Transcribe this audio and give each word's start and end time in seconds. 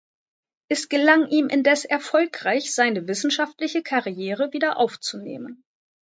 Es 0.67 0.89
gelang 0.89 1.27
ihm 1.27 1.47
indes 1.47 1.85
erfolgreich, 1.85 2.73
seine 2.73 3.07
wissenschaftliche 3.07 3.83
Karriere 3.83 4.51
wieder 4.51 4.77
aufzunehmen. 4.77 5.63